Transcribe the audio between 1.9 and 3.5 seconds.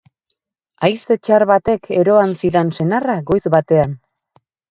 eroan zidan senarra goiz